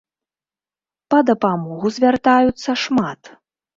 [1.13, 3.21] Па дапамогу звяртаюцца шмат.